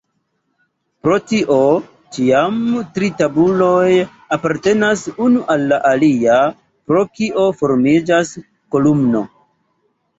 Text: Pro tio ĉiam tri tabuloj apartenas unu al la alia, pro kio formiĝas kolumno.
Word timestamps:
Pro 1.07 1.17
tio 1.31 1.57
ĉiam 2.17 2.57
tri 2.97 3.11
tabuloj 3.21 3.93
apartenas 4.39 5.07
unu 5.29 5.47
al 5.57 5.69
la 5.75 5.83
alia, 5.93 6.43
pro 6.91 7.09
kio 7.21 7.49
formiĝas 7.65 8.37
kolumno. 8.77 9.29